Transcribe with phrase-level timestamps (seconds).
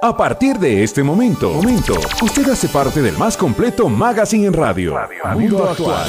[0.00, 4.94] A partir de este momento, momento, usted hace parte del más completo magazine en radio.
[5.34, 6.08] Mundo Actual.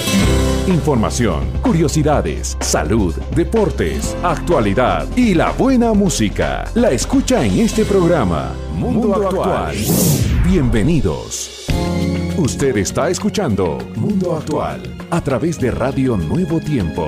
[0.68, 6.66] Información, curiosidades, salud, deportes, actualidad y la buena música.
[6.76, 9.76] La escucha en este programa, Mundo, Actual.
[10.46, 11.66] Bienvenidos.
[12.38, 17.08] Usted está escuchando Mundo Actual a través de Radio Nuevo Tiempo.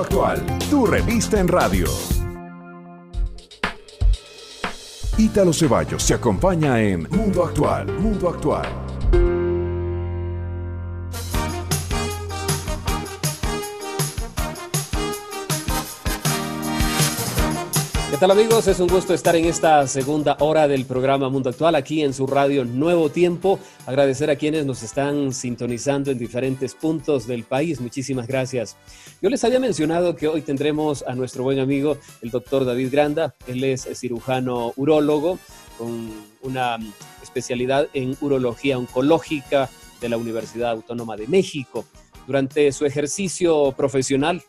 [0.00, 1.86] Actual, tu revista en radio.
[5.18, 8.79] Ítalo Ceballos se acompaña en Mundo Actual, Mundo Actual.
[18.20, 18.66] Tal amigos?
[18.66, 22.26] Es un gusto estar en esta segunda hora del programa Mundo Actual aquí en su
[22.26, 23.58] radio Nuevo Tiempo.
[23.86, 27.80] Agradecer a quienes nos están sintonizando en diferentes puntos del país.
[27.80, 28.76] Muchísimas gracias.
[29.22, 33.34] Yo les había mencionado que hoy tendremos a nuestro buen amigo el doctor David Granda.
[33.46, 35.38] Él es cirujano urólogo
[35.78, 36.10] con
[36.42, 36.76] una
[37.22, 39.70] especialidad en urología oncológica
[40.02, 41.86] de la Universidad Autónoma de México.
[42.26, 44.42] Durante su ejercicio profesional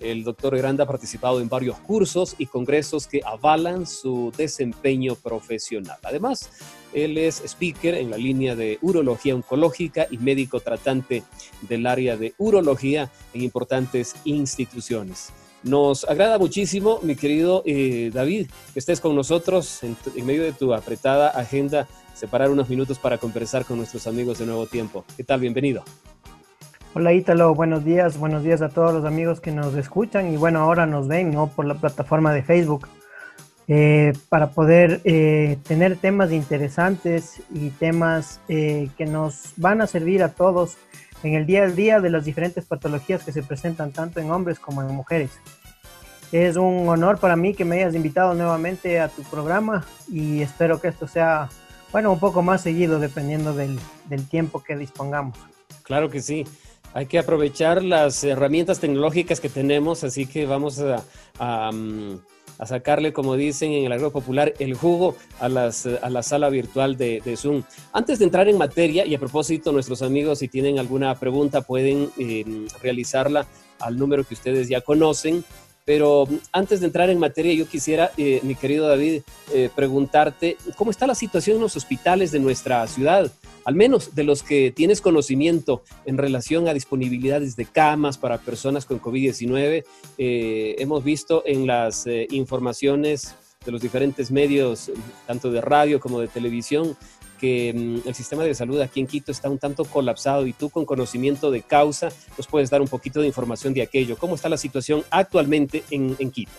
[0.00, 5.98] el doctor Granda ha participado en varios cursos y congresos que avalan su desempeño profesional.
[6.02, 6.50] Además,
[6.92, 11.22] él es speaker en la línea de urología oncológica y médico tratante
[11.68, 15.32] del área de urología en importantes instituciones.
[15.62, 20.52] Nos agrada muchísimo, mi querido eh, David, que estés con nosotros en, en, medio de
[20.52, 25.04] tu apretada agenda, separar unos minutos para conversar con nuestros amigos de Nuevo Tiempo.
[25.16, 25.40] ¿Qué tal?
[25.40, 25.82] Bienvenido.
[26.98, 30.60] Hola Ítalo, buenos días, buenos días a todos los amigos que nos escuchan y bueno,
[30.60, 31.46] ahora nos ven ¿no?
[31.46, 32.88] por la plataforma de Facebook
[33.68, 40.22] eh, para poder eh, tener temas interesantes y temas eh, que nos van a servir
[40.22, 40.78] a todos
[41.22, 44.58] en el día a día de las diferentes patologías que se presentan tanto en hombres
[44.58, 45.32] como en mujeres.
[46.32, 50.80] Es un honor para mí que me hayas invitado nuevamente a tu programa y espero
[50.80, 51.50] que esto sea,
[51.92, 53.78] bueno, un poco más seguido dependiendo del,
[54.08, 55.36] del tiempo que dispongamos.
[55.82, 56.46] Claro que sí.
[56.96, 60.80] Hay que aprovechar las herramientas tecnológicas que tenemos, así que vamos
[61.38, 62.20] a, mm,
[62.64, 65.72] sacarle, como dicen en el agro popular, el jugo a, la
[66.22, 67.64] sala virtual de, Zoom.
[67.92, 72.08] Antes de entrar en materia, y a propósito, nuestros amigos, si tienen alguna pregunta, pueden
[72.16, 73.46] em, realizarla
[73.78, 75.44] al número que ustedes ya conocen.
[75.86, 79.22] Pero antes de entrar en materia, yo quisiera, eh, mi querido David,
[79.54, 83.32] eh, preguntarte, ¿cómo está la situación en los hospitales de nuestra ciudad?
[83.66, 88.86] al menos de los que tienes conocimiento en relación a disponibilidades de camas para personas
[88.86, 89.84] con COVID-19.
[90.18, 94.92] Eh, hemos visto en las eh, informaciones de los diferentes medios,
[95.26, 96.96] tanto de radio como de televisión,
[97.36, 100.70] que mm, el sistema de salud aquí en Quito está un tanto colapsado y tú
[100.70, 104.16] con conocimiento de causa nos puedes dar un poquito de información de aquello.
[104.16, 106.52] ¿Cómo está la situación actualmente en Quito?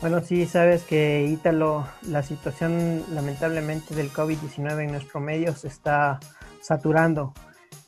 [0.00, 6.20] Bueno, sí, sabes que Ítalo, la situación lamentablemente del COVID-19 en nuestro medio se está
[6.60, 7.32] saturando.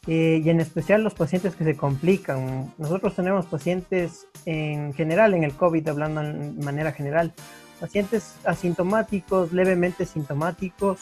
[0.06, 2.72] Eh, y en especial los pacientes que se complican.
[2.78, 7.34] Nosotros tenemos pacientes en general en el COVID, hablando de manera general,
[7.80, 11.00] pacientes asintomáticos, levemente sintomáticos,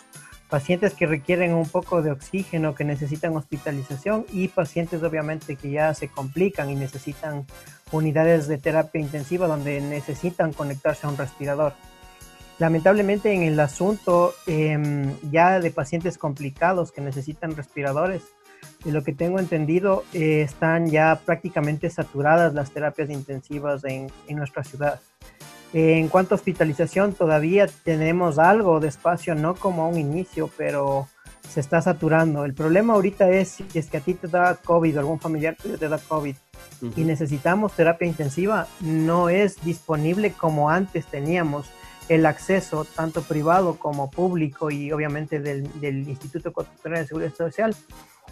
[0.55, 5.93] pacientes que requieren un poco de oxígeno, que necesitan hospitalización y pacientes obviamente que ya
[5.95, 7.45] se complican y necesitan
[7.91, 11.73] unidades de terapia intensiva donde necesitan conectarse a un respirador.
[12.61, 18.23] Lamentablemente en el asunto em, ya de pacientes complicados que necesitan respiradores,
[18.85, 24.37] de lo que tengo entendido, eh, están ya prácticamente saturadas las terapias intensivas en, en
[24.37, 25.01] nuestra ciudad.
[25.75, 31.09] En cuanto a hospitalización, todavía tenemos algo de espacio, no como a un inicio, pero
[31.49, 32.45] se está saturando.
[32.45, 35.57] El problema ahorita es si es que a ti te da COVID o algún familiar
[35.57, 36.37] te da COVID
[36.97, 41.71] y necesitamos terapia intensiva, no es disponible como antes teníamos
[42.09, 47.75] el acceso tanto privado como público y obviamente del, Instituto Ecuatoriano de Seguridad Social,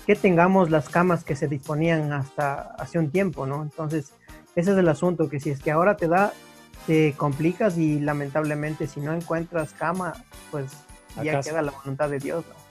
[0.07, 3.63] que tengamos las camas que se disponían hasta hace un tiempo, ¿no?
[3.63, 4.13] Entonces,
[4.55, 6.33] ese es el asunto, que si es que ahora te da,
[6.87, 10.15] te complicas y lamentablemente si no encuentras cama,
[10.51, 10.73] pues
[11.23, 12.63] ya queda la voluntad de Dios, ¿no?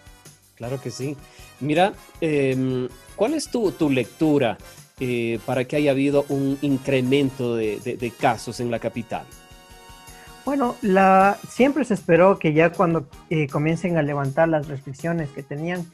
[0.55, 1.17] Claro que sí.
[1.59, 4.57] Mira, em, ¿cuál es tu, tu lectura
[4.99, 9.25] eh, para que haya habido un incremento de, casos en la capital?
[10.45, 15.41] Bueno, la, siempre se esperó que ya cuando eh, comiencen a levantar las restricciones que
[15.41, 15.87] tenían,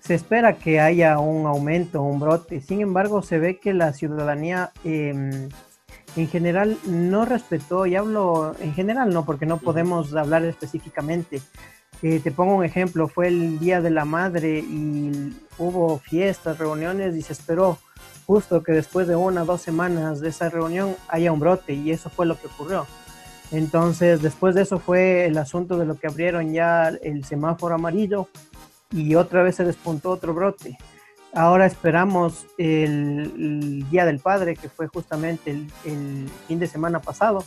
[0.00, 2.62] se espera que haya un aumento, un brote.
[2.62, 5.50] Sin embargo, se ve que la ciudadanía em,
[6.16, 11.42] en general no respetó, y hablo en general no, porque no podemos hablar específicamente,
[12.02, 17.16] eh, te pongo un ejemplo, fue el Día de la Madre y hubo fiestas, reuniones
[17.16, 17.78] y se esperó
[18.26, 21.92] justo que después de una o dos semanas de esa reunión haya un brote y
[21.92, 22.86] eso fue lo que ocurrió.
[23.52, 28.28] Entonces, después de eso fue el asunto de lo que abrieron ya el semáforo amarillo
[28.90, 30.76] y otra vez se despuntó otro brote.
[31.36, 37.44] Ahora esperamos el, Día del Padre, que fue justamente el, fin de semana pasado.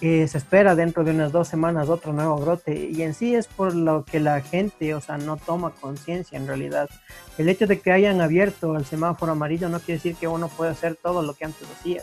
[0.00, 2.90] se espera dentro de unas dos semanas otro nuevo brote.
[2.90, 6.48] Y en sí es por lo que la gente, o sea, no toma conciencia en
[6.48, 6.90] realidad.
[7.38, 10.72] El hecho de que hayan abierto el semáforo amarillo no quiere decir que uno pueda
[10.72, 12.02] hacer todo lo que antes hacía.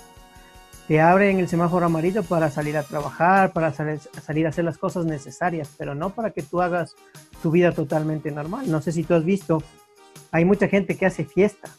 [0.88, 5.04] Te abren el semáforo amarillo para salir a trabajar, para salir a hacer las cosas
[5.04, 6.96] necesarias, pero no para que tú hagas
[7.44, 8.72] tu vida totalmente normal.
[8.72, 9.62] No sé si tú has visto
[10.32, 11.70] hay mucha gente que hace fiesta.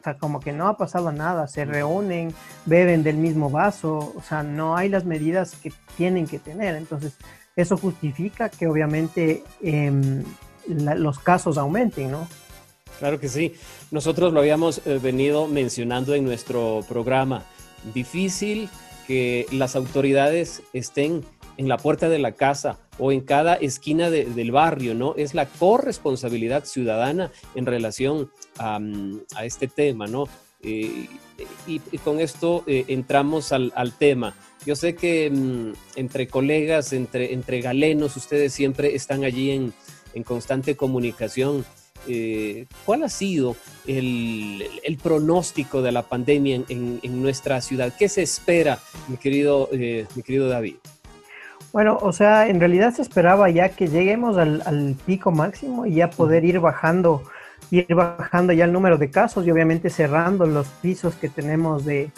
[0.00, 2.34] O sea, como que no ha pasado nada, se reúnen,
[2.66, 6.74] beben del mismo vaso, o sea, no hay las medidas que tienen que tener.
[6.74, 7.12] Entonces,
[7.54, 10.24] eso justifica que obviamente em,
[10.66, 12.26] los casos aumenten, ¿no?
[12.98, 13.54] Claro que sí.
[13.90, 17.44] Nosotros lo habíamos eh, venido mencionando en nuestro programa.
[17.94, 18.68] Difícil
[19.06, 21.24] que las autoridades estén
[21.56, 25.16] en la puerta de la casa o en cada esquina del barrio, ¿no?
[25.16, 28.78] Es la corresponsabilidad ciudadana en relación a,
[29.42, 30.28] este tema, ¿no?
[30.62, 31.08] Eh,
[31.66, 34.36] y, con esto eh, entramos al, tema.
[34.64, 39.74] Yo sé que mm, entre colegas, entre, entre galenos, ustedes siempre están allí en,
[40.22, 41.64] constante comunicación.
[42.06, 44.64] Eh, ¿Cuál ha sido el,
[45.02, 47.92] pronóstico de la pandemia en, en, nuestra ciudad?
[47.98, 48.78] ¿Qué se espera,
[49.08, 50.76] mi querido, mi querido David?
[51.72, 56.10] Bueno, o sea, en realidad se esperaba ya que lleguemos al, pico máximo y ya
[56.10, 57.22] poder ir bajando,
[57.70, 62.12] ir bajando ya el número de casos y obviamente cerrando los pisos que tenemos de,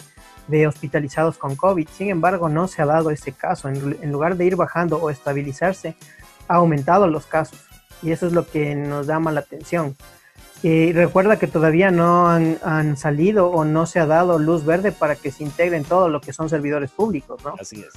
[0.67, 1.87] hospitalizados con COVID.
[1.87, 3.69] Sin embargo, no se ha dado ese caso.
[3.69, 5.95] En, lugar de ir bajando o estabilizarse,
[6.49, 7.59] ha aumentado los casos.
[8.03, 9.95] Y eso es lo que nos llama la atención.
[10.63, 14.91] Y recuerda que todavía no han, han, salido o no se ha dado luz verde
[14.91, 17.55] para que se integren todo lo que son servidores públicos, ¿no?
[17.59, 17.93] Así es.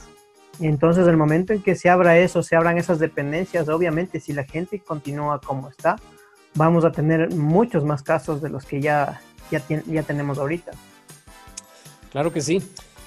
[0.60, 4.44] Entonces, el momento en que se abra eso, se abran esas dependencias, obviamente, si la
[4.44, 5.96] gente continúa como está,
[6.54, 10.72] vamos a tener muchos más casos de los que ya, ya, ya tenemos ahorita.
[12.10, 12.62] Claro que sí.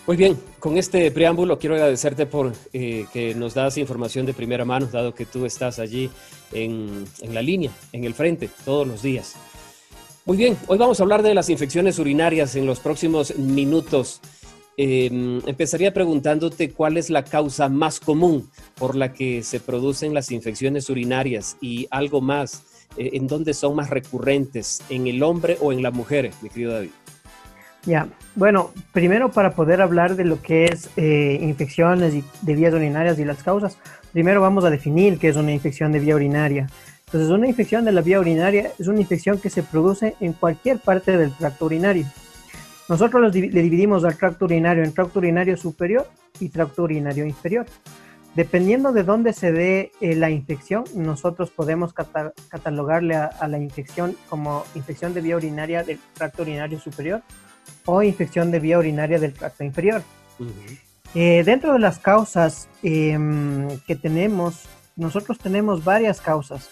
[0.07, 4.65] Muy bien, con este preámbulo quiero agradecerte por eh, que nos das información de primera
[4.65, 6.09] mano, dado que tú estás allí
[6.51, 9.35] en, en la línea, en el frente, todos los días.
[10.25, 14.21] Muy bien, hoy vamos a hablar de las infecciones urinarias en los próximos minutos.
[14.77, 20.31] Em, empezaría preguntándote cuál es la causa más común por la que se producen las
[20.31, 22.63] infecciones urinarias y algo más,
[22.97, 26.73] eh, en dónde son más recurrentes, en el hombre o en la mujer, mi querido
[26.73, 26.91] David.
[27.85, 33.17] Ya, bueno, primero para poder hablar de lo que es eh, infecciones de vías urinarias
[33.19, 33.77] y las causas,
[34.13, 36.67] primero vamos a definir qué es una infección de vía urinaria.
[37.07, 40.79] Entonces, una infección de la vía urinaria es una infección que se produce en cualquier
[40.79, 42.05] parte del tracto urinario.
[42.91, 46.09] Nosotros le dividimos al tracto urinario en tracto urinario superior
[46.41, 47.65] y tracto urinario inferior.
[48.35, 54.65] Dependiendo de dónde se dé eh, la infección, nosotros podemos catalogarle a, la infección como
[54.75, 57.21] infección de vía urinaria del tracto urinario superior
[57.85, 60.03] o infección de vía urinaria del tracto inferior.
[61.15, 64.65] Eh, dentro de las causas em, que tenemos,
[64.97, 66.69] nosotros tenemos varias causas.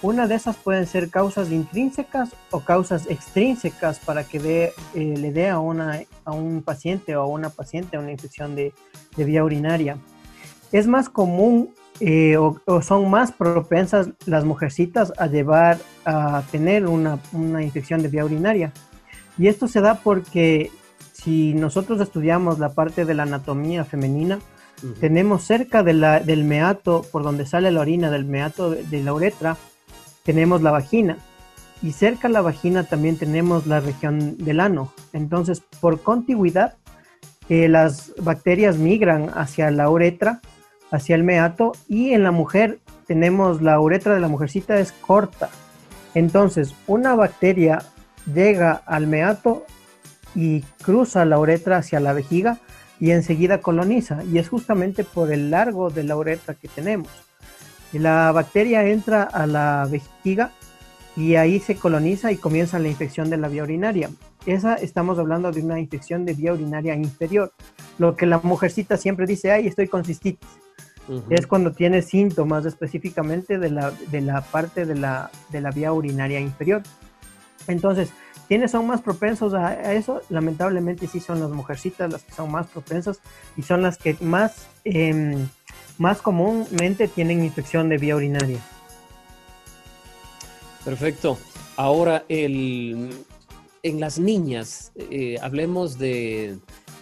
[0.00, 5.48] Una de esas pueden ser causas intrínsecas o causas extrínsecas para que eh, le dé
[5.48, 8.72] a, una, a un paciente o a una paciente una infección de,
[9.16, 9.98] vía urinaria.
[10.70, 17.18] Es más común eh, o, son más propensas las mujercitas a llevar a tener una,
[17.60, 18.72] infección de vía urinaria.
[19.36, 20.70] Y esto se da porque
[21.12, 24.38] si nosotros estudiamos la parte de la anatomía femenina,
[25.00, 29.12] tenemos cerca de la, del meato, por donde sale la orina del meato de la
[29.12, 29.56] uretra,
[30.28, 31.16] tenemos la vagina
[31.80, 34.92] y cerca a la vagina también tenemos la región del ano.
[35.14, 36.74] Entonces, por contigüidad,
[37.48, 40.42] eh, las bacterias migran hacia la uretra,
[40.90, 45.48] hacia el meato y en la mujer tenemos la uretra de la mujercita es corta.
[46.12, 47.78] Entonces, una bacteria
[48.30, 49.64] llega al meato
[50.34, 52.58] y cruza la uretra hacia la vejiga
[53.00, 54.22] y enseguida coloniza.
[54.24, 57.27] Y es justamente por el largo de la uretra que tenemos.
[57.92, 60.52] La bacteria entra a la vejiga
[61.16, 64.10] y ahí se coloniza y comienza la infección de la vía urinaria.
[64.46, 67.52] Esa estamos hablando de una infección de vía urinaria inferior.
[67.98, 70.48] Lo que la mujercita siempre dice, ay, estoy con cistitis.
[71.30, 75.92] Es cuando tiene síntomas específicamente de la, de la parte de la, de la vía
[75.92, 76.82] urinaria inferior.
[77.66, 78.10] Entonces,
[78.46, 80.20] ¿quiénes son más propensos a, eso?
[80.28, 83.20] Lamentablemente sí son las mujercitas las que son más propensas
[83.56, 84.68] y son las que más...
[84.84, 85.48] Em,
[85.98, 88.60] más comúnmente tienen infección de vía urinaria.
[90.84, 91.38] Perfecto.
[91.76, 93.10] Ahora, el,
[93.82, 96.56] en las niñas, eh, hablemos de,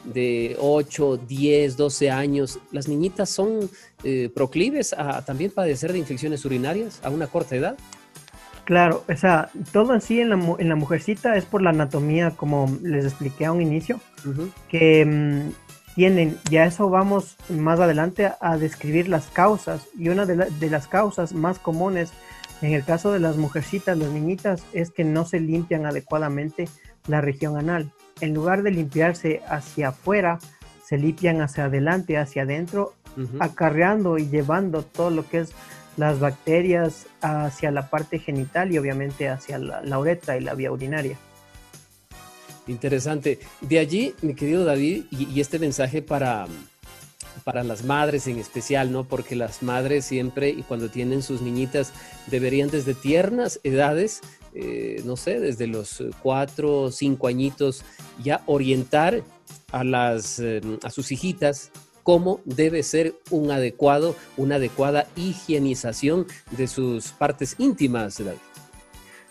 [0.04, 3.70] de 8, 10, 12 años, ¿las niñitas son
[4.04, 7.76] eh, proclives a también padecer de infecciones urinarias a una corta edad?
[8.64, 12.32] Claro, o sea, todo en sí en la, en la mujercita es por la anatomía,
[12.32, 14.00] como les expliqué a un inicio,
[14.68, 15.65] que mm,
[15.96, 20.86] tienen, ya eso vamos más adelante a, describir las causas, y una de, de, las
[20.86, 22.12] causas más comunes
[22.62, 26.68] en el caso de las mujercitas, las niñitas, es que no se limpian adecuadamente
[27.08, 27.92] la región anal.
[28.20, 30.38] En lugar de limpiarse hacia afuera,
[30.84, 32.94] se limpian hacia adelante, hacia adentro,
[33.40, 35.52] acarreando y llevando todo lo que es
[35.96, 41.16] las bacterias hacia la parte genital y obviamente hacia la, uretra y la vía urinaria.
[42.66, 43.38] Interesante.
[43.60, 46.46] De allí, mi querido David, y, este mensaje para,
[47.44, 49.04] para las madres en especial, ¿no?
[49.04, 51.92] Porque las madres siempre y cuando tienen sus niñitas
[52.26, 54.20] deberían desde tiernas edades,
[54.54, 57.84] eh, no sé, desde los cuatro o cinco añitos,
[58.22, 59.22] ya orientar
[59.70, 61.70] a, las, eh, a sus hijitas
[62.06, 68.22] cómo debe ser un adecuado, una adecuada higienización de sus partes íntimas,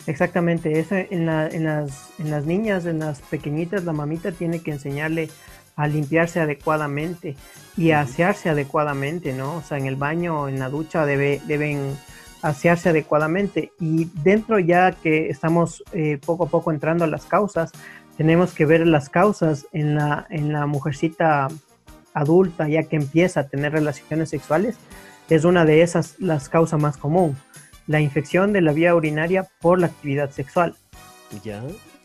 [0.06, 5.28] Exactamente, eso en, las, en las niñas, en las pequeñitas, la mamita tiene que enseñarle
[5.74, 7.36] a limpiarse adecuadamente
[7.76, 9.56] y a asearse adecuadamente, ¿no?
[9.56, 11.96] O sea, en el baño o en la ducha debe, deben
[12.40, 13.72] asearse adecuadamente.
[13.80, 17.72] Y dentro ya que estamos eh, poco a poco entrando a las causas,
[18.16, 21.48] tenemos que ver las causas en la, en la mujercita
[22.14, 24.76] adulta ya que empieza a tener relaciones sexuales,
[25.28, 27.36] es una de esas las causas más común,
[27.86, 30.74] la infección de la vía urinaria por la actividad sexual.
[31.42, 31.62] ¿Ya?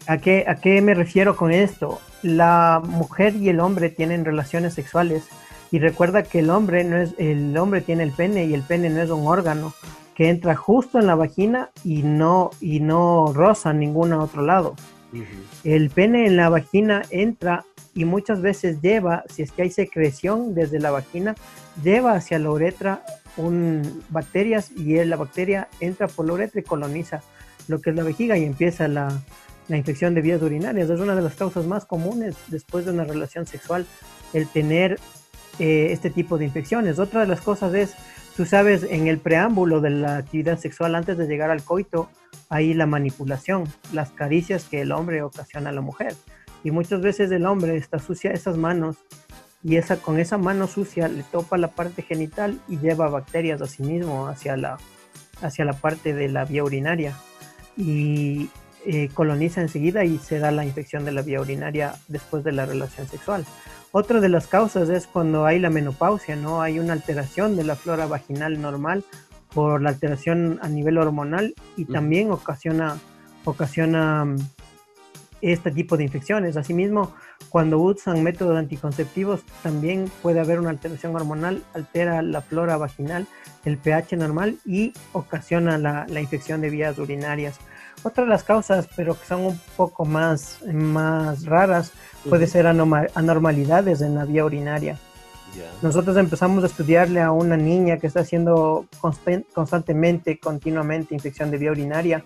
[0.08, 2.00] ¿A qué, ¿A qué me refiero con esto?
[2.24, 5.28] La mujer y el hombre tienen relaciones sexuales
[5.72, 8.90] y recuerda que el hombre no es el hombre tiene el pene y el pene
[8.90, 9.74] no es un órgano
[10.16, 14.76] que entra justo en la vagina y no y no roza ningún otro lado.
[15.64, 20.54] El pene en la vagina entra y muchas veces lleva, si es que hay secreción
[20.54, 21.36] desde la vagina,
[21.84, 23.04] lleva hacia la uretra
[23.38, 27.22] un, bacterias y la bacteria entra por la uretra y coloniza
[27.68, 29.22] lo que es la vejiga y empieza la,
[29.70, 30.90] infección de vías urinarias.
[30.90, 33.86] Es una de las causas más comunes después de una relación sexual
[34.34, 35.00] el tener
[35.60, 37.00] eh, este tipo de infecciones.
[37.00, 37.94] Otra de las cosas es,
[38.36, 42.10] tú sabes, en el preámbulo de la actividad sexual antes de llegar al coito,
[42.52, 46.16] hay la manipulación, las caricias que el hombre ocasiona a la mujer.
[46.66, 48.98] Y muchas veces el hombre está sucia esas manos
[49.64, 53.68] y esa, con esa mano sucia le topa la parte genital y lleva bacterias a
[53.68, 54.78] sí mismo hacia la,
[55.42, 57.16] hacia la parte de la vía urinaria
[57.78, 58.50] y
[58.86, 62.66] eh, coloniza enseguida y se da la infección de la vía urinaria después de la
[62.66, 63.46] relación sexual.
[63.94, 66.62] Otra de las causas es cuando hay la menopausia, ¿no?
[66.62, 69.06] Hay una alteración de la flora vaginal normal
[69.54, 72.98] por la alteración a nivel hormonal y también ocasiona,
[73.46, 74.26] ocasiona
[75.42, 76.56] este tipo de infecciones.
[76.58, 77.14] Asimismo,
[77.50, 83.28] cuando usan métodos anticonceptivos, también puede haber una alteración hormonal, altera la flora vaginal,
[83.66, 87.60] el pH normal y ocasiona la, infección de vías urinarias.
[88.04, 91.92] Otra de las causas, pero que son un poco más, más raras,
[92.28, 94.98] puede ser anormalidades en la vía urinaria.
[95.82, 98.86] Nosotros empezamos a estudiarle a una niña que está haciendo
[99.54, 102.24] constantemente, continuamente infección de vía urinaria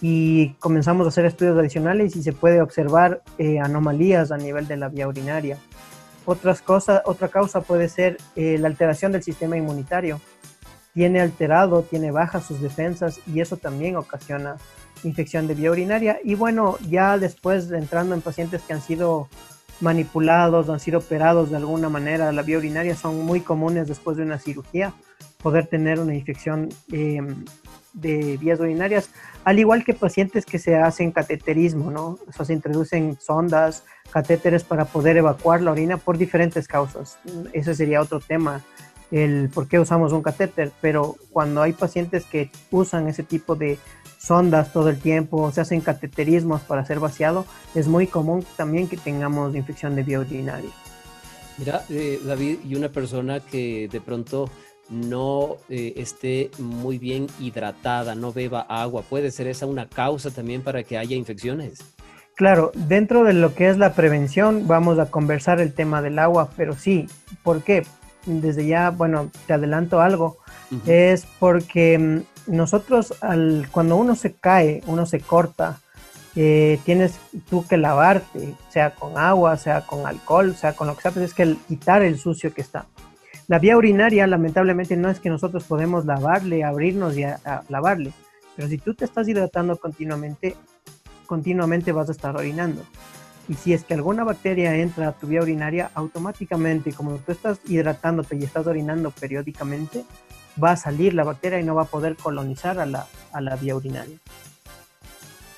[0.00, 4.76] y comenzamos a hacer estudios adicionales y se puede observar eh, anomalías a nivel de
[4.76, 5.58] la vía urinaria.
[6.24, 10.20] Otras cosas, otra causa puede ser eh, la alteración del sistema inmunitario.
[10.94, 14.56] Tiene alterado, tiene bajas sus defensas y eso también ocasiona
[15.02, 16.18] infección de vía urinaria.
[16.24, 19.28] Y bueno, ya después entrando en pacientes que han sido
[19.80, 24.22] manipulados han sido operados de alguna manera, la vía urinaria son muy comunes después de
[24.22, 24.94] una cirugía,
[25.42, 27.44] poder tener una infección em,
[27.92, 29.10] de vías urinarias,
[29.44, 32.18] al igual que pacientes que se hacen cateterismo, ¿no?
[32.26, 37.18] O sea, se introducen sondas, catéteres para poder evacuar la orina por diferentes causas.
[37.52, 38.62] Ese sería otro tema,
[39.10, 43.78] el por qué usamos un catéter, pero cuando hay pacientes que usan ese tipo de
[44.20, 48.96] sondas todo el tiempo, se hacen cateterismos para ser vaciado, es muy común también que
[48.96, 50.70] tengamos infección de vía urinaria.
[51.56, 54.50] Mira, eh, David, y una persona que de pronto
[54.90, 59.02] no eh, esté muy bien hidratada, no beba agua.
[59.02, 61.78] ¿Puede ser esa una causa también para que haya infecciones?
[62.34, 66.50] Claro, dentro de lo que es la prevención vamos a conversar el tema del agua,
[66.56, 67.06] pero sí,
[67.42, 67.84] ¿por qué?
[68.26, 70.38] Desde ya, bueno, te adelanto algo,
[70.86, 75.80] es porque mm, nosotros al, cuando uno se cae, uno se corta,
[76.36, 81.02] eh, tienes tú que lavarte, sea con agua, sea con alcohol, sea con lo que
[81.02, 82.86] sea, es que quitar el sucio que está.
[83.48, 87.24] La vía urinaria, lamentablemente, no es que nosotros podemos lavarle, abrirnos y
[87.68, 88.12] lavarle,
[88.56, 90.56] pero si tú te estás hidratando continuamente,
[91.26, 92.82] continuamente vas a estar orinando.
[93.48, 97.58] Y si es que alguna bacteria entra a tu vía urinaria, automáticamente, como tú estás
[97.66, 100.04] hidratándote y estás orinando periódicamente,
[100.62, 103.56] va a salir la bacteria y no va a poder colonizar a la, a la
[103.56, 104.16] vía urinaria.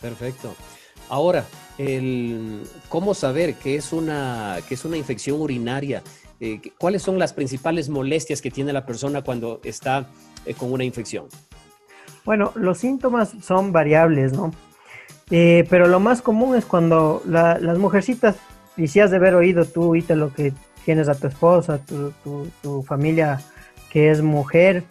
[0.01, 0.55] Perfecto.
[1.09, 1.45] Ahora,
[1.79, 6.03] el, ¿cómo saber qué es una, es una infección urinaria?
[6.41, 10.07] Eh, ¿Cuáles son las principales molestias que tiene la persona cuando está
[10.45, 11.27] eh, con una infección?
[12.25, 14.53] Bueno, los síntomas son variables, ¿no?
[15.31, 18.37] Eh, pero lo más común es cuando las mujercitas,
[18.77, 20.53] y si has de haber oído tú, ahorita lo que
[20.85, 22.13] tienes a tu esposa, tu,
[22.63, 23.41] tu, familia
[23.93, 24.85] que es mujer,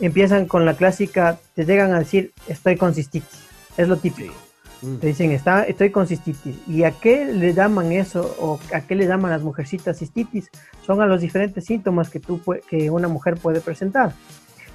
[0.00, 3.44] empiezan con la clásica, te llegan a decir, estoy con cistitis,
[3.76, 4.32] es lo típico.
[4.80, 4.96] Mm.
[4.96, 6.56] Te dicen, Está, estoy con cistitis.
[6.66, 10.50] ¿Y a qué le llaman eso o a qué le llaman las mujercitas cistitis?
[10.86, 14.12] Son a los diferentes síntomas que, tú, que una mujer puede presentar.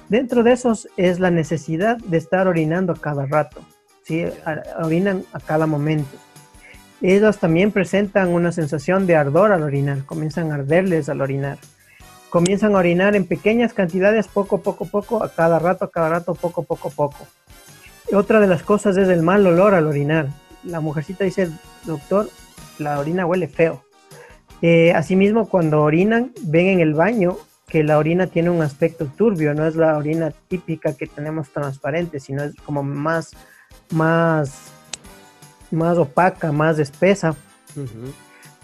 [0.08, 3.62] Dentro de esos es la necesidad de estar orinando a cada rato.
[4.04, 4.24] ¿sí?
[4.80, 6.16] Orinan a cada momento.
[7.00, 11.58] Ellos también presentan una sensación de ardor al orinar, comienzan a arderles al orinar.
[12.32, 16.34] Comienzan a orinar en pequeñas cantidades, poco, poco, poco, a cada rato, a cada rato,
[16.34, 17.26] poco, poco, poco.
[18.10, 20.28] Otra de las cosas es el mal olor al orinar.
[20.64, 21.50] La mujercita dice,
[21.84, 22.30] doctor,
[22.78, 23.84] la orina huele feo.
[24.62, 27.36] Eh, asimismo, cuando orinan, ven en el baño
[27.68, 32.18] que la orina tiene un aspecto turbio, no es la orina típica que tenemos transparente,
[32.18, 33.32] sino es como más,
[33.90, 34.72] más,
[35.70, 37.36] más opaca, más espesa.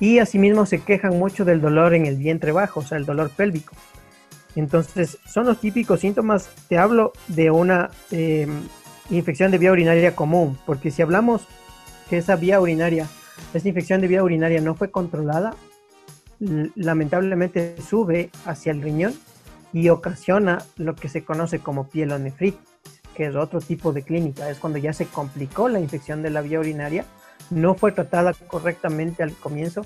[0.00, 3.30] Y asimismo se quejan mucho del dolor en el vientre bajo, o sea, el dolor
[3.30, 3.74] pélvico.
[4.54, 6.50] Entonces, son los típicos síntomas.
[6.68, 8.62] Te hablo de una em,
[9.10, 11.46] infección de vía urinaria común, porque si hablamos
[12.08, 13.06] que esa vía urinaria,
[13.54, 15.54] esa infección de vía urinaria no fue controlada,
[16.40, 19.14] lamentablemente sube hacia el riñón
[19.72, 22.60] y ocasiona lo que se conoce como pielonefritis,
[23.14, 26.40] que es otro tipo de clínica, es cuando ya se complicó la infección de la
[26.40, 27.04] vía urinaria,
[27.50, 29.84] no fue tratada correctamente al comienzo,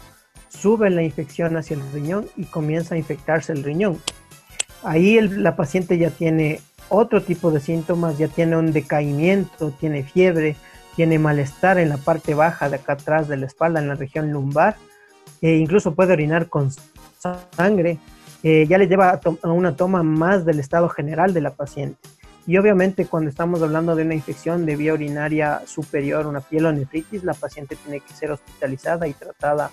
[0.49, 3.99] sube la infección hacia el riñón y comienza a infectarse el riñón.
[4.83, 10.57] Ahí la paciente ya tiene otro tipo de síntomas, ya tiene un decaimiento, tiene fiebre,
[10.97, 14.31] tiene malestar en la parte baja de acá atrás de la espalda, en la región
[14.31, 14.77] lumbar,
[15.41, 16.71] e incluso puede orinar con
[17.57, 17.99] sangre,
[18.43, 21.99] eh, ya le lleva a, una toma más del estado general de la paciente.
[22.47, 27.35] Y obviamente cuando estamos hablando de una infección de vía urinaria superior, una pielonefritis, la
[27.35, 29.71] paciente tiene que ser hospitalizada y tratada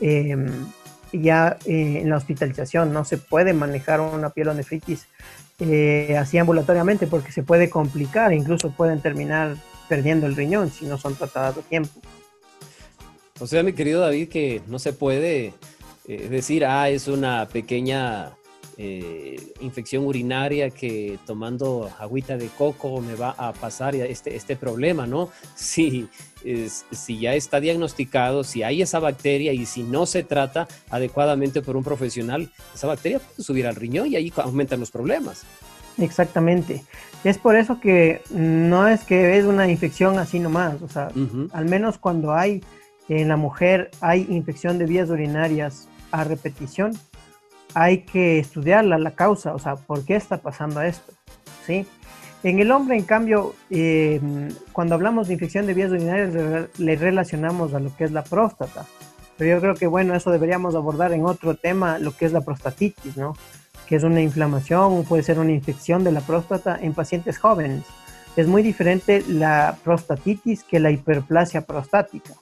[0.00, 0.66] em,
[1.12, 2.92] ya eh, en la hospitalización.
[2.92, 5.06] No se puede manejar una pielonefritis
[5.60, 9.56] eh, así ambulatoriamente porque se puede complicar, incluso pueden terminar
[9.88, 12.00] perdiendo el riñón si no son tratadas a tiempo.
[13.40, 15.54] O sea, mi querido David, que no se puede
[16.08, 18.37] eh, decir, ah, es una pequeña
[18.80, 25.06] eh, infección urinaria que tomando agüita de coco me va a pasar este, este problema,
[25.06, 25.30] ¿no?
[25.56, 26.08] Si,
[26.92, 31.76] si ya está diagnosticado, si hay esa bacteria y si no se trata adecuadamente por
[31.76, 35.42] un profesional, esa bacteria puede subir al riñón y ahí aumentan los problemas.
[35.98, 36.84] Exactamente.
[37.24, 41.10] Es por eso que no es que es una infección así nomás, o sea,
[41.52, 42.62] al menos cuando hay
[43.08, 46.92] en la mujer hay infección de vías urinarias a repetición,
[47.74, 51.12] hay que estudiarla, la causa, o sea, ¿por qué está pasando esto?
[51.66, 51.86] ¿Sí?
[52.42, 54.20] En el hombre, en cambio, eh,
[54.72, 58.86] cuando hablamos de infección de vías urinarias, le relacionamos a lo que es la próstata.
[59.36, 62.40] Pero yo creo que, bueno, eso deberíamos abordar en otro tema, lo que es la
[62.40, 63.36] prostatitis, ¿no?
[63.88, 67.84] Que es una inflamación, puede ser una infección de la próstata en pacientes jóvenes.
[68.36, 72.34] Es muy diferente la prostatitis que la hiperplasia prostática.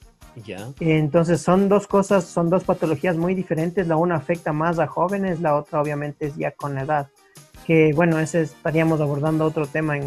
[0.81, 3.87] Entonces son dos cosas, son dos patologías muy diferentes.
[3.87, 7.09] La una afecta más a jóvenes, la otra obviamente es ya con la edad.
[7.67, 10.05] Que bueno, ese estaríamos abordando otro tema en,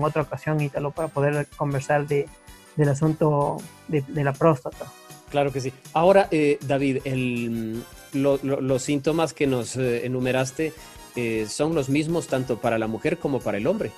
[0.00, 2.28] otra ocasión, Ítalo, para poder conversar de,
[2.76, 3.56] del asunto
[3.88, 4.86] de, la próstata.
[5.30, 5.72] Claro que sí.
[5.92, 10.72] Ahora, eh, David, el, los síntomas que nos eh, enumeraste
[11.16, 13.90] eh, son los mismos tanto para la mujer como para el hombre.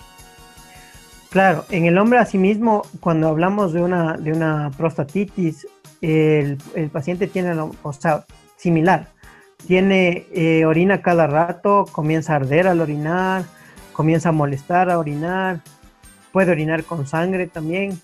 [1.33, 5.67] Claro, en el hombre asimismo, cuando hablamos de una, de una prostatitis,
[6.03, 6.59] el,
[6.93, 8.27] paciente tiene, o sea,
[8.59, 9.09] similar.
[9.67, 13.45] Tiene eh, orina cada rato, comienza a arder al orinar,
[13.95, 15.61] comienza a molestar a orinar,
[16.33, 17.99] puede orinar con sangre también,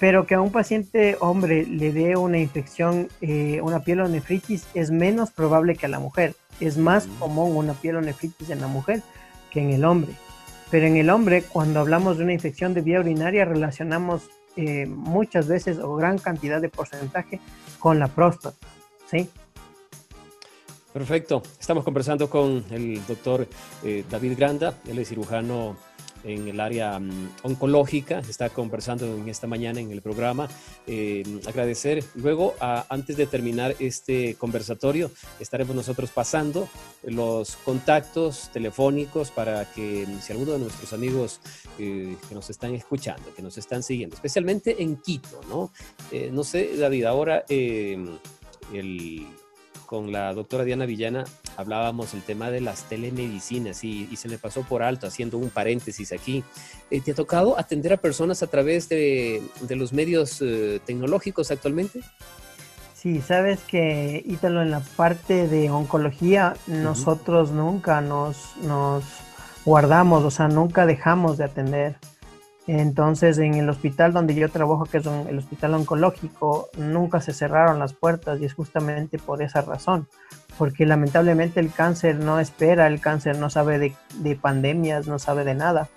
[0.00, 5.30] pero que a un paciente hombre le dé una infección, eh, una pielonefritis, es menos
[5.30, 6.34] probable que a la mujer.
[6.60, 7.18] Es más mm.
[7.18, 9.02] común una pielonefritis en la mujer
[9.50, 10.14] que en el hombre.
[10.70, 15.46] Pero en el hombre, cuando hablamos de una infección de vía urinaria, relacionamos eh, muchas
[15.46, 17.40] veces o gran cantidad de porcentaje
[17.78, 18.56] con la próstata.
[19.10, 19.28] ¿sí?
[20.92, 21.42] Perfecto.
[21.60, 23.46] Estamos conversando con el doctor
[23.84, 25.76] eh, David Granda, él es cirujano
[26.26, 30.48] en el área mm, oncológica, está conversando en esta mañana en el programa.
[30.86, 32.04] Eh, agradecer.
[32.16, 35.10] Luego, antes de terminar este conversatorio,
[35.40, 36.68] estaremos nosotros pasando
[37.04, 41.40] los contactos telefónicos para que mm, si alguno de nuestros amigos
[41.78, 45.70] eh, que nos están escuchando, que nos están siguiendo, especialmente en Quito, ¿no?
[46.10, 48.16] Eh, no sé, David, ahora el
[49.86, 51.24] con la doctora Diana Villana
[51.56, 56.12] hablábamos el tema de las telemedicinas y, se me pasó por alto haciendo un paréntesis
[56.12, 56.42] aquí.
[56.90, 62.00] Eh, ¿Te ha tocado atender a personas a través de, los medios eh, tecnológicos actualmente?
[62.94, 69.04] Sí, sabes que Ítalo en la parte de oncología nosotros nunca nos, nos
[69.64, 71.96] guardamos, o sea, nunca dejamos de atender.
[72.66, 77.78] Entonces, en el hospital donde yo trabajo, que es el hospital oncológico, nunca se cerraron
[77.78, 80.08] las puertas y es justamente por esa razón,
[80.58, 85.54] porque lamentablemente el cáncer no espera, el cáncer no sabe de, pandemias, no sabe de
[85.54, 85.88] nada.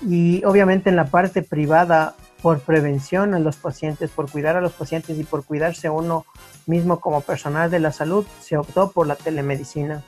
[0.00, 4.72] Y obviamente en la parte privada, por prevención a los pacientes, por cuidar a los
[4.72, 6.24] pacientes y por cuidarse uno
[6.66, 10.04] mismo como personal de la salud, se optó por la telemedicina.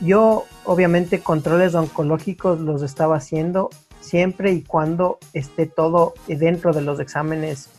[0.00, 7.00] Yo obviamente controles oncológicos los estaba haciendo siempre y cuando esté todo dentro de los
[7.00, 7.70] exámenes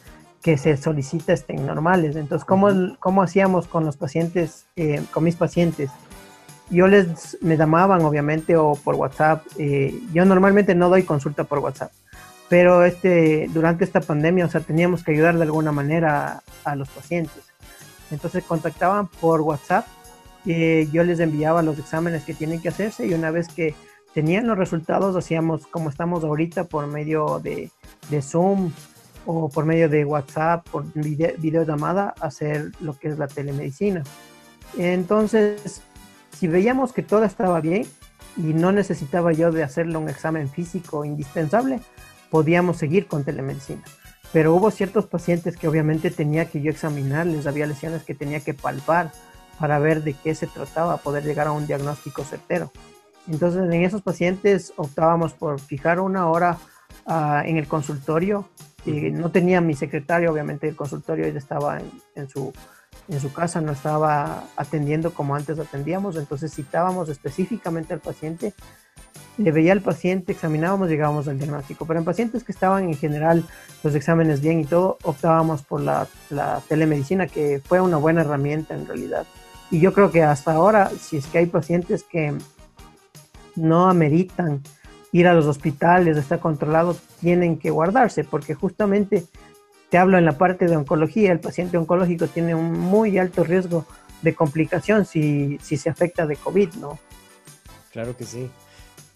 [0.42, 2.16] que se solicita estén normales.
[2.16, 5.92] Entonces, ¿cómo, cómo hacíamos con los pacientes, eh, con mis pacientes?
[6.70, 9.46] Yo les, me llamaban obviamente o por WhatsApp.
[9.58, 11.92] Eh, yo normalmente no doy consulta por WhatsApp,
[12.50, 16.90] pero este, durante esta pandemia, o sea, teníamos que ayudar de alguna manera a, los
[16.90, 17.44] pacientes.
[18.10, 19.86] Entonces contactaban por WhatsApp,
[20.46, 23.76] eh, yo les enviaba los exámenes que tienen que hacerse y una vez que
[24.14, 27.72] tenían los resultados, hacíamos como estamos ahorita por medio de,
[28.22, 28.72] Zoom
[29.26, 34.04] o por medio de WhatsApp, por video, videollamada, hacer lo que es la telemedicina.
[34.78, 35.82] Entonces,
[36.38, 37.86] si veíamos que todo estaba bien
[38.38, 41.80] y no necesitaba yo de hacerle un examen físico indispensable,
[42.30, 43.84] podíamos seguir con telemedicina.
[44.34, 48.54] Pero hubo ciertos pacientes que obviamente tenía que yo examinarles, había lesiones que tenía que
[48.54, 49.12] palpar
[49.60, 52.72] para ver de qué se trataba, poder llegar a un diagnóstico certero.
[53.28, 56.58] Entonces, en esos pacientes optábamos por fijar una hora
[57.06, 58.48] ah, en el consultorio.
[58.86, 61.80] Y no tenía mi secretario, obviamente, el consultorio él estaba
[62.16, 62.52] en, su,
[63.08, 66.16] en su casa, no estaba atendiendo como antes atendíamos.
[66.16, 68.56] Entonces, citábamos específicamente al paciente,
[69.38, 71.86] le veía al paciente, examinábamos, llegábamos al diagnóstico.
[71.86, 73.46] Pero en pacientes que estaban en general
[73.84, 78.74] los exámenes bien y todo, optábamos por la, la telemedicina, que fue una buena herramienta
[78.74, 79.28] en realidad.
[79.70, 82.36] Y yo creo que hasta ahora, si es que hay pacientes que
[83.56, 84.62] no ameritan
[85.12, 89.26] ir a los hospitales, estar controlados, tienen que guardarse, porque justamente
[89.90, 93.86] te hablo en la parte de oncología, el paciente oncológico tiene un muy alto riesgo
[94.22, 96.98] de complicación si, se afecta de COVID, ¿no?
[97.92, 98.50] Claro que sí.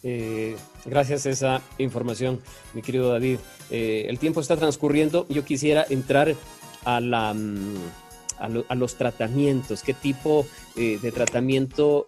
[0.03, 2.41] Eh, gracias a esa información,
[2.73, 3.39] mi querido David.
[3.71, 5.25] Eh, el tiempo está transcurriendo.
[5.29, 6.35] Yo quisiera entrar
[6.83, 9.81] a, la, mm, a, los tratamientos.
[9.81, 10.45] ¿Qué tipo
[10.75, 12.05] eh, de tratamiento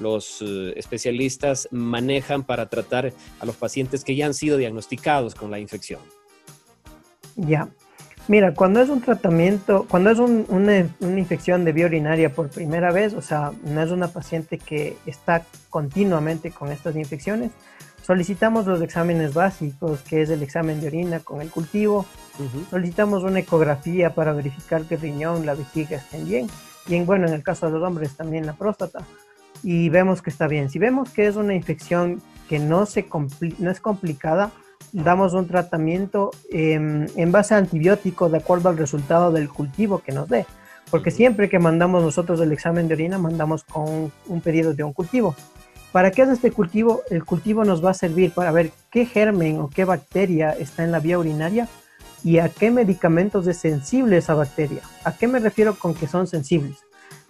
[0.00, 5.50] los eh, especialistas manejan para tratar a los pacientes que ya han sido diagnosticados con
[5.50, 6.00] la infección?
[7.36, 7.68] Ya.
[8.28, 13.14] Mira, cuando es un tratamiento, cuando es una, infección de vía urinaria por primera vez,
[13.14, 17.50] o sea, no es una paciente que está continuamente con estas infecciones,
[18.06, 22.06] solicitamos los exámenes básicos, que es el examen de orina con el cultivo,
[22.70, 26.46] solicitamos una ecografía para verificar que el riñón, la vejiga estén bien,
[26.86, 29.00] y en, bueno, en el caso de los hombres también la próstata
[29.62, 30.70] y vemos que está bien.
[30.70, 33.06] Si vemos que es una infección que no, se
[33.58, 34.50] no es complicada,
[34.92, 40.12] damos un tratamiento em, en base a antibiótico de acuerdo al resultado del cultivo que
[40.12, 40.46] nos dé.
[40.90, 44.92] Porque siempre que mandamos nosotros el examen de orina, mandamos con un pedido de un
[44.92, 45.34] cultivo.
[45.92, 47.02] ¿Para qué es este cultivo?
[47.10, 50.92] El cultivo nos va a servir para ver qué germen o qué bacteria está en
[50.92, 51.68] la vía urinaria
[52.24, 54.80] y a qué medicamentos es sensible esa bacteria.
[55.04, 56.78] ¿A qué me refiero con que son sensibles?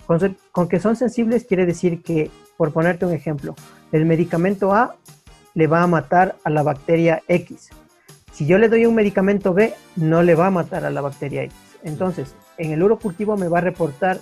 [0.06, 3.54] Con, que son sensibles quiere decir que, por ponerte un ejemplo,
[3.92, 4.96] el medicamento A
[5.54, 7.70] le va a matar a la bacteria X.
[8.32, 11.44] Si yo le doy un medicamento B, no le va a matar a la bacteria
[11.44, 11.54] X.
[11.84, 14.20] Entonces, en el urocultivo me va a reportar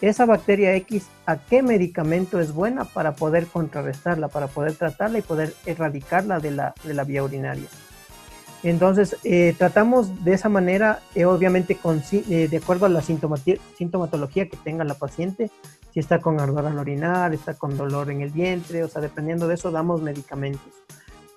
[0.00, 5.22] esa bacteria X a qué medicamento es buena para poder contrarrestarla, para poder tratarla y
[5.22, 7.68] poder erradicarla de la, de la vía urinaria.
[8.62, 14.48] Entonces, eh, tratamos de esa manera, eh, obviamente con, eh, de acuerdo a la sintomatología
[14.48, 15.50] que tenga la paciente,
[15.92, 19.48] si está con ardor al orinar, está con dolor en el vientre, o sea, dependiendo
[19.48, 20.72] de eso damos medicamentos.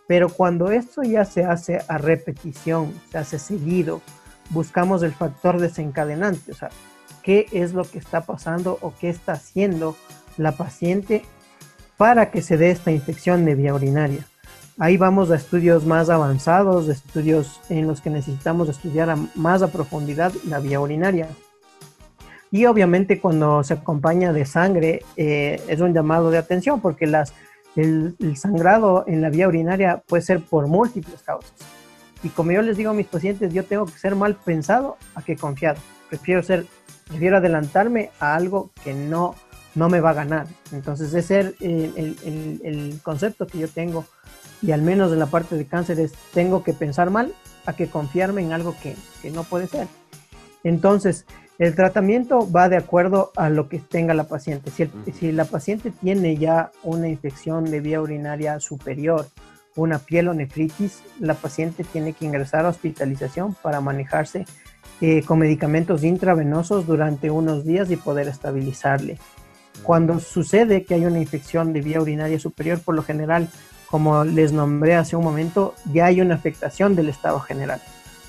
[0.06, 4.02] Pero cuando esto ya se hace a repetición, se hace seguido,
[4.50, 6.70] buscamos el factor desencadenante, o sea,
[7.24, 9.96] qué es lo que está pasando o qué está haciendo
[10.36, 11.24] la paciente
[11.96, 14.26] para que se dé esta infección de vía urinaria.
[14.80, 19.68] Ahí vamos a estudios más avanzados, estudios en los que necesitamos estudiar a más a
[19.68, 21.28] profundidad la vía urinaria.
[22.50, 27.34] Y obviamente cuando se acompaña de sangre eh, es un llamado de atención porque las,
[27.76, 31.54] el, sangrado en la vía urinaria puede ser por múltiples causas.
[32.24, 35.22] Y como yo les digo a mis pacientes, yo tengo que ser mal pensado a
[35.22, 35.80] que confiado.
[36.10, 36.66] Prefiero ser,
[37.08, 39.36] prefiero adelantarme a algo que no,
[39.76, 40.48] no me va a ganar.
[40.72, 44.06] Entonces ese es el, el, el concepto que yo tengo
[44.63, 47.34] y al menos en la parte de cáncer es tengo que pensar mal
[47.65, 48.95] a que confiarme en algo que,
[49.32, 49.88] no puede ser.
[50.63, 51.26] Entonces,
[51.60, 54.71] el tratamiento va de acuerdo a lo que tenga la paciente.
[54.71, 59.28] Si, si, la paciente tiene ya una infección de vía urinaria superior,
[59.76, 64.45] una pielonefritis, la paciente tiene que ingresar a hospitalización para manejarse
[65.02, 69.19] eh, con medicamentos intravenosos durante unos días y poder estabilizarle.
[69.82, 73.49] Cuando sucede que hay una infección de vía urinaria superior, por lo general
[73.93, 77.79] como les nombré hace un momento, ya hay una afectación del estado general.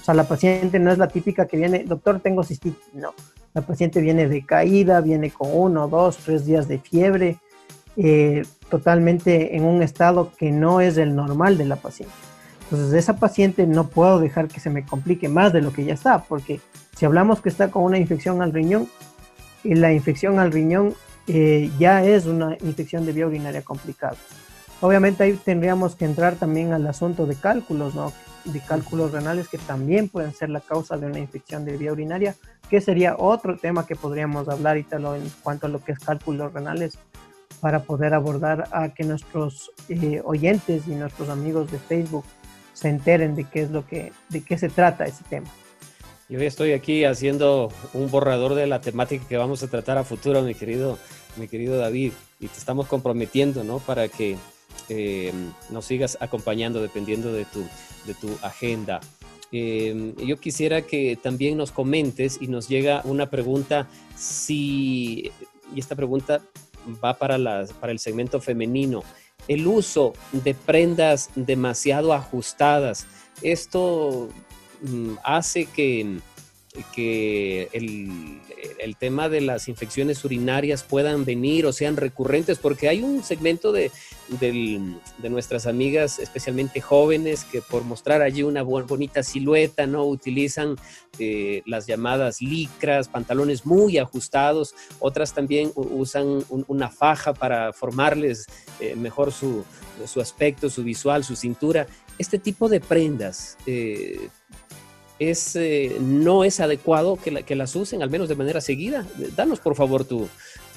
[0.03, 2.93] O sea, la paciente no es la típica que viene, doctor, tengo cistitis.
[2.93, 3.15] No,
[3.55, 7.39] la paciente viene decaída, viene con uno, dos, tres días de fiebre,
[7.97, 12.15] eh, totalmente en un estado que no es el normal de la paciente.
[12.65, 15.87] Entonces, de esa paciente no puedo dejar que se me complique más de lo que
[15.87, 16.61] ya está, porque
[16.95, 18.87] si hablamos que está con una infección al riñón,
[19.63, 20.93] la infección al riñón
[21.27, 24.19] eh, ya es una infección de vía urinaria complicada.
[24.81, 28.13] Obviamente ahí tendríamos que entrar también al asunto de cálculos, ¿no?
[28.45, 32.35] De cálculos renales que también pueden ser la causa de una infección de vía urinaria,
[32.69, 35.99] que sería otro tema que podríamos hablar y tal en cuanto a lo que es
[35.99, 36.99] cálculos renales
[37.61, 42.25] para poder abordar a que nuestros eh, oyentes y nuestros amigos de Facebook
[42.75, 45.47] se enteren de qué es lo que, de qué se trata ese tema.
[46.29, 50.43] Yo estoy aquí haciendo un borrador de la temática que vamos a tratar a futuro,
[50.43, 50.99] mi querido,
[51.37, 53.79] mi querido David, y te estamos comprometiendo, ¿no?
[53.79, 54.37] Para que
[54.89, 55.33] eh,
[55.71, 57.61] nos sigas acompañando dependiendo de tu,
[58.07, 59.01] de tu agenda.
[59.53, 65.31] Eh, yo quisiera que también nos comentes y nos llega una pregunta si,
[65.75, 66.43] y esta pregunta
[67.03, 67.39] va para,
[67.81, 69.05] para el segmento femenino,
[69.49, 73.07] el uso de prendas demasiado ajustadas,
[73.43, 74.29] esto
[74.83, 76.19] mm, hace que
[76.95, 78.41] que el,
[78.97, 83.91] tema de las infecciones urinarias puedan venir o sean recurrentes, porque hay un segmento de,
[85.23, 90.05] nuestras amigas, especialmente jóvenes, que por mostrar allí una bonita silueta, ¿no?
[90.05, 90.77] Utilizan
[91.19, 98.47] eh, las llamadas licras, pantalones muy ajustados, otras también usan una faja para formarles
[98.81, 99.65] eh, mejor su,
[100.21, 101.87] aspecto, su visual, su cintura.
[102.19, 104.29] Este tipo de prendas eh,
[105.19, 109.07] es, eh, no es adecuado que, que, las usen, al menos de manera seguida.
[109.37, 110.29] Danos, por favor, tu,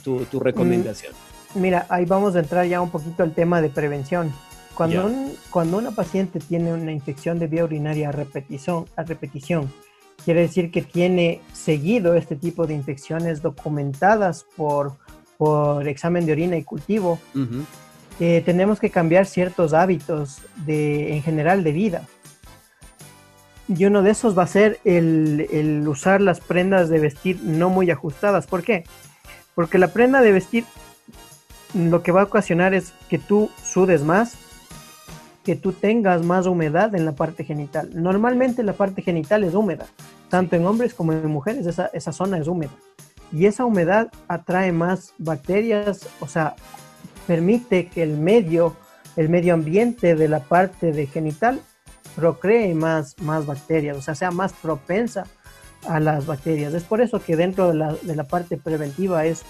[0.04, 1.14] tu, recomendación.
[1.54, 4.32] Mm, mira, ahí vamos a entrar ya un poquito al tema de prevención.
[4.74, 5.12] Cuando,
[5.50, 9.72] cuando una paciente tiene una infección de vía urinaria a repetición, a repetición,
[10.24, 14.94] quiere decir que tiene seguido este tipo de infecciones documentadas por,
[15.38, 17.20] por examen de orina y cultivo.
[18.20, 22.08] Eh, tenemos que cambiar ciertos hábitos de, en general de vida.
[23.68, 27.92] Y uno de esos va a ser el, usar las prendas de vestir no muy
[27.92, 28.48] ajustadas.
[28.48, 28.86] ¿Por qué?
[29.56, 30.64] Porque la prenda de vestir
[31.74, 34.36] lo que va a ocasionar es que tú sudes más,
[35.44, 37.90] que tú tengas más humedad en la parte genital.
[37.94, 39.86] Normalmente la parte genital es húmeda,
[40.30, 42.72] tanto en hombres como en mujeres, esa, esa zona es húmeda.
[43.34, 46.56] Y esa humedad atrae más bacterias, o sea,
[47.28, 48.76] permite que el medio,
[49.18, 51.60] el medio ambiente de la parte de genital
[52.18, 55.26] procree más, más bacterias, o sea, sea más propensa
[55.88, 56.74] a las bacterias.
[56.74, 59.44] Es por eso que dentro de la, de la parte preventiva es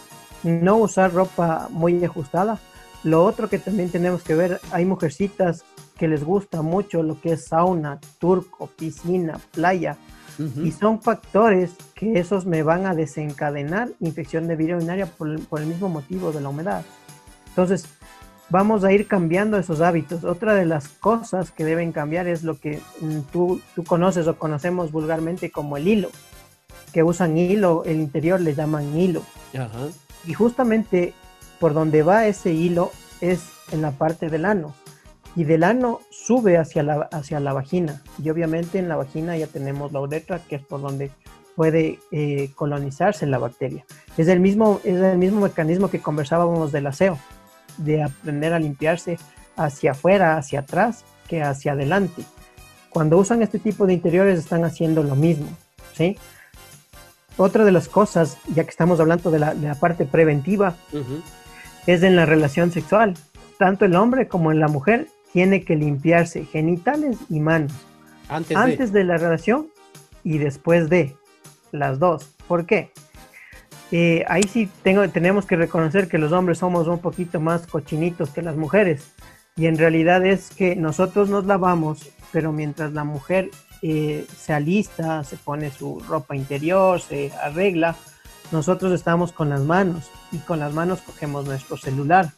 [0.43, 2.59] no usar ropa muy ajustada.
[3.05, 5.63] Lo otro que también tenemos que ver, hay mujercitas
[5.97, 9.97] que les gusta mucho lo que es sauna, turco, piscina, playa,
[10.63, 15.61] y son factores que esos me van a desencadenar infección de vía urinaria por, por,
[15.61, 16.85] el mismo motivo de la humedad.
[17.47, 17.87] Entonces,
[18.49, 20.23] vamos a ir cambiando esos hábitos.
[20.23, 24.37] Otra de las cosas que deben cambiar es lo que mm, tú, tú conoces o
[24.37, 26.09] conocemos vulgarmente como el hilo,
[26.93, 29.23] que usan hilo, el interior le llaman hilo.
[30.25, 31.13] Y justamente
[31.59, 32.91] por donde va ese hilo
[33.21, 33.41] es
[33.71, 34.73] en la parte del ano.
[35.35, 38.01] Y del ano sube hacia la, hacia la vagina.
[38.23, 41.11] Y obviamente en la vagina ya tenemos la uretra, que es por donde
[41.55, 43.85] puede eh, colonizarse la bacteria.
[44.15, 47.19] Es el, mismo, es el mismo mecanismo que conversábamos del aseo
[47.77, 49.17] de aprender a limpiarse
[49.55, 52.23] hacia afuera, hacia atrás, que hacia adelante.
[52.89, 55.47] Cuando usan este tipo de interiores están haciendo lo mismo,
[55.93, 56.17] ¿sí?
[57.37, 60.75] Otra de las cosas, ya que estamos hablando de la, parte preventiva,
[61.85, 63.13] es en la relación sexual.
[63.59, 67.73] Tanto el hombre como en la mujer tiene que limpiarse genitales y manos.
[68.29, 69.03] Antes, de.
[69.03, 69.67] la relación
[70.23, 71.15] y después de
[71.71, 72.33] las dos.
[72.47, 72.91] ¿Por qué?
[73.91, 78.29] Eh, ahí sí tengo, tenemos que reconocer que los hombres somos un poquito más cochinitos
[78.29, 79.13] que las mujeres.
[79.55, 83.49] Y en realidad es que nosotros nos lavamos, pero mientras la mujer
[83.81, 87.95] eh, se alista, se pone su ropa interior, se arregla,
[88.51, 92.31] nosotros estamos con las manos y con las manos cogemos nuestro celular.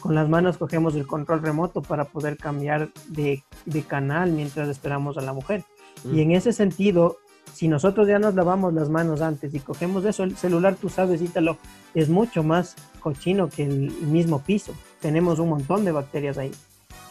[0.00, 3.42] Con las manos cogemos el control remoto para poder cambiar de,
[3.86, 5.64] canal mientras esperamos a la mujer.
[6.12, 7.18] Y en ese sentido,
[7.54, 11.22] si nosotros ya nos lavamos las manos antes y cogemos eso, el celular, tú sabes,
[11.22, 11.58] Ítalo,
[11.94, 14.72] es mucho más cochino que el mismo piso.
[15.00, 16.52] Tenemos un montón de bacterias ahí.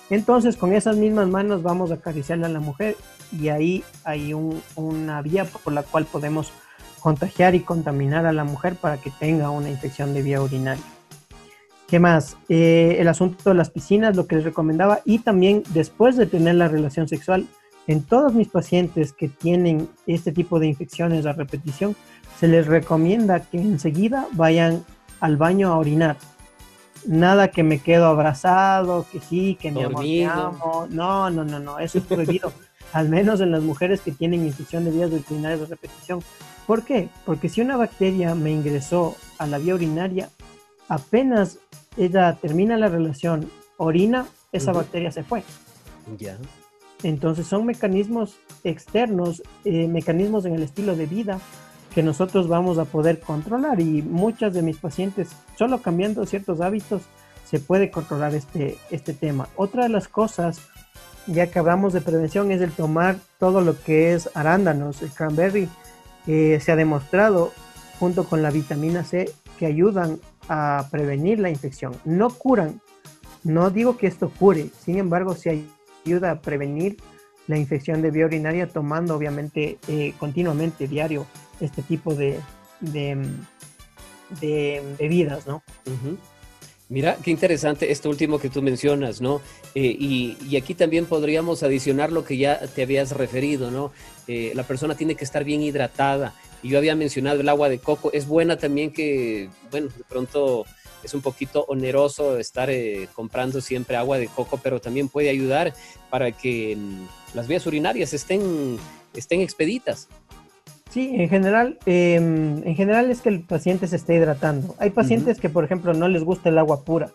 [0.09, 2.97] Entonces, con esas mismas manos vamos a acariciarle a la mujer
[3.31, 6.51] y ahí hay una vía por la cual podemos
[6.99, 10.83] contagiar y contaminar a la mujer para que tenga una infección de vía urinaria.
[11.87, 12.37] ¿Qué más?
[12.47, 16.55] Eh, el asunto de las piscinas, lo que les recomendaba, y también después de tener
[16.55, 17.47] la relación sexual,
[17.87, 21.95] en todos mis pacientes que tienen este tipo de infecciones a repetición,
[22.39, 24.83] se les recomienda que enseguida vayan
[25.19, 26.17] al baño a orinar.
[27.05, 29.85] Nada que me quedo abrazado, que sí, que me
[30.25, 30.87] amo.
[30.89, 32.51] No, no, no, no, eso es prohibido.
[32.93, 36.21] al menos en las mujeres que tienen infección de vías urinarias de repetición.
[36.67, 37.09] ¿Por qué?
[37.25, 40.29] Porque si una bacteria me ingresó a la vía urinaria,
[40.87, 41.57] apenas
[41.97, 45.43] ella termina la relación, orina, esa bacteria se fue.
[46.17, 46.37] Ya.
[47.03, 51.39] Entonces son mecanismos externos, eh, mecanismos en el estilo de vida
[51.93, 57.01] que nosotros vamos a poder controlar y muchas de mis pacientes, solo cambiando ciertos hábitos,
[57.49, 59.49] se puede controlar este, este tema.
[59.57, 60.61] Otra de las cosas,
[61.27, 65.67] ya que hablamos de prevención, es el tomar todo lo que es arándanos, el cranberry,
[66.25, 67.51] se ha demostrado
[67.99, 71.93] junto con la vitamina C que ayudan a prevenir la infección.
[72.05, 72.79] No curan,
[73.43, 75.49] no digo que esto cure, sin embargo, se
[76.05, 76.97] ayuda a prevenir
[77.47, 81.25] la infección de vía urinaria tomando obviamente eh, continuamente, diario,
[81.59, 82.39] este tipo de,
[82.79, 83.21] de,
[84.97, 85.63] bebidas, ¿no?
[86.91, 89.41] Mira, qué interesante esto último que tú mencionas, ¿no?
[89.75, 93.93] Eh, y, aquí también podríamos adicionar lo que ya te habías referido, ¿no?
[94.27, 96.35] Eh, la persona tiene que estar bien hidratada.
[96.61, 98.11] Y yo había mencionado el agua de coco.
[98.11, 100.65] Es buena también que, bueno, de pronto
[101.03, 105.73] es un poquito oneroso estar eh, comprando siempre agua de coco, pero también puede ayudar
[106.09, 108.77] para que mm, las vías urinarias estén,
[109.15, 110.07] estén expeditas.
[110.91, 114.75] Sí, en general, em, en general es que el paciente se esté hidratando.
[114.77, 117.11] Hay pacientes que, por ejemplo, no les gusta el agua pura,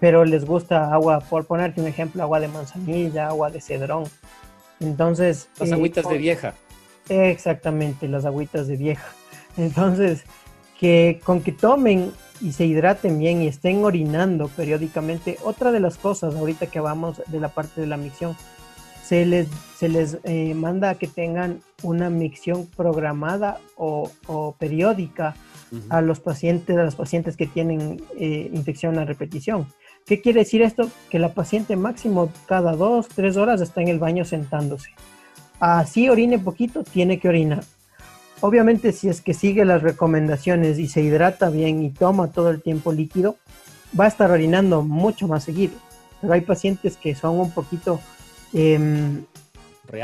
[0.00, 4.04] pero les gusta agua, por ponerte un ejemplo, agua de manzanilla, agua de cedrón.
[4.80, 5.48] Entonces...
[5.60, 6.54] Las agüitas de vieja.
[7.08, 9.06] Exactamente, las agüitas de vieja.
[9.56, 10.24] Entonces,
[10.80, 15.98] que con que tomen y se hidraten bien y estén orinando periódicamente, otra de las
[15.98, 18.36] cosas ahorita que vamos de la parte de la micción,
[19.04, 24.10] se les, se les eh, manda a que tengan una micción programada o,
[24.58, 25.34] periódica
[25.88, 29.66] a los pacientes, a los pacientes que tienen eh, infección a repetición.
[30.04, 30.90] ¿Qué quiere decir esto?
[31.10, 34.90] Que la paciente máximo cada dos, tres horas está en el baño sentándose.
[35.60, 37.64] Así orine poquito, tiene que orinar.
[38.40, 42.62] Obviamente si es que sigue las recomendaciones y se hidrata bien y toma todo el
[42.62, 43.36] tiempo líquido,
[43.98, 45.74] va a estar orinando mucho más seguido.
[46.20, 48.00] Pero hay pacientes que son un poquito
[48.52, 49.24] eh,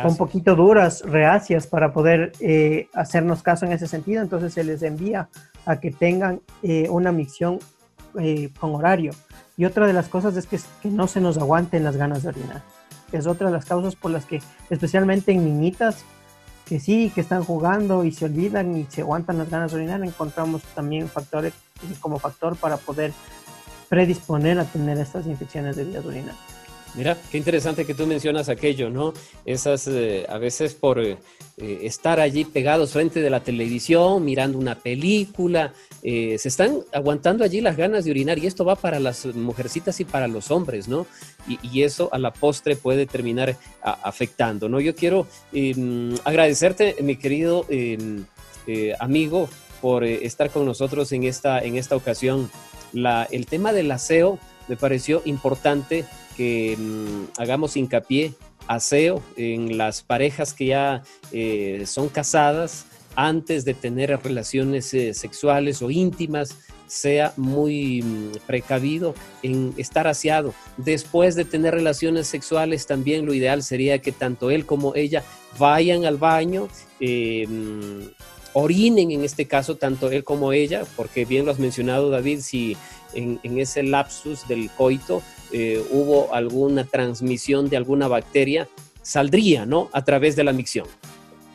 [0.05, 4.83] un poquito duras, reacias para poder eh, hacernos caso en ese sentido, entonces se les
[4.83, 5.29] envía
[5.67, 7.59] a que tengan eh, una micción
[8.19, 9.13] eh, con horario.
[9.57, 12.31] Y otra de las cosas es que, que, no se nos aguanten las ganas de
[12.31, 12.63] orinar.
[13.13, 16.05] Es otra de las causas por las que, especialmente en niñitas,
[16.65, 20.03] que sí, que están jugando y se olvidan y se aguantan las ganas de orinar,
[20.03, 21.53] encontramos también factores
[22.01, 23.13] como factor para poder
[23.89, 26.54] predisponer a tener estas infecciones de vías urinarias.
[26.97, 29.13] Mira, qué interesante que tú mencionas aquello, ¿no?
[29.45, 31.17] Esas, eh, a veces por eh,
[31.57, 35.73] eh, estar allí pegados frente de la televisión, mirando una película,
[36.03, 40.05] se están aguantando allí las ganas de orinar y esto va para las mujercitas y
[40.05, 41.07] para los hombres, ¿no?
[41.49, 44.81] Y, eso a la postre puede terminar afectando, ¿no?
[44.81, 48.27] Yo quiero em, agradecerte, mi querido em,
[48.99, 49.49] amigo,
[49.81, 52.51] por estar con nosotros en esta, en esta ocasión.
[52.93, 54.39] La, el tema del aseo
[54.69, 56.05] me pareció importante
[56.37, 58.35] que mm, hagamos hincapié,
[58.67, 65.83] aseo en las parejas que ya eh, son casadas antes de tener relaciones eh, sexuales
[65.83, 66.57] o íntimas,
[66.87, 70.55] sea muy mm, precavido en estar aseado.
[70.77, 75.23] Después de tener relaciones sexuales, también lo ideal sería que tanto él como ella
[75.59, 76.69] vayan al baño.
[77.01, 78.01] Eh, mm,
[78.55, 82.77] orinen en este caso tanto él como ella, porque bien lo has mencionado David, si
[83.13, 88.69] en, ese lapsus del coito eh, hubo alguna transmisión de alguna bacteria,
[89.03, 89.91] saldría, ¿no?
[89.93, 90.87] A través de la micción.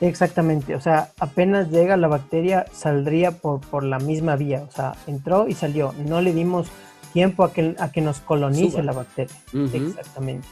[0.02, 4.96] Exactamente, o sea, apenas llega la bacteria, saldría por, por la misma vía, o sea,
[5.08, 6.68] entró y salió, no le dimos
[7.12, 9.36] tiempo a que, a que nos colonice la bacteria.
[9.74, 10.48] Exactamente.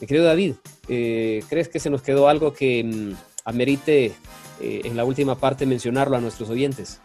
[0.00, 0.54] Mi querido David,
[0.88, 3.12] eh, ¿crees que se nos quedó algo que mm,
[3.44, 4.06] amerite
[4.60, 7.00] eh, en la última parte mencionarlo a nuestros oyentes?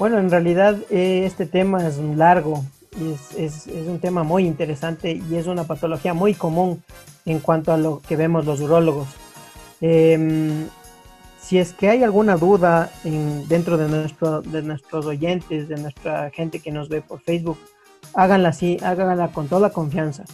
[0.00, 2.64] Bueno, en realidad este tema es largo,
[3.36, 6.82] es, es, un tema muy interesante y es una patología muy común
[7.24, 9.08] en cuanto a lo que vemos los urólogos.
[9.80, 10.66] Em,
[11.40, 16.30] si es que hay alguna duda en, dentro de, nuestro, de nuestros oyentes, de nuestra
[16.30, 17.58] gente que nos ve por Facebook,
[18.14, 20.24] háganla así, háganla con toda confianza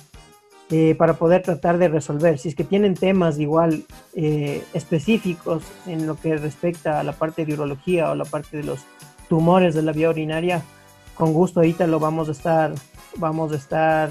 [0.70, 2.38] eh, para poder tratar de resolver.
[2.38, 3.84] Si es que tienen temas igual
[4.14, 8.62] eh, específicos en lo que respecta a la parte de urología o la parte de
[8.62, 8.80] los
[9.28, 10.62] tumores de la vía urinaria,
[11.20, 12.72] con gusto ahorita lo vamos a estar,
[13.16, 14.08] vamos a estar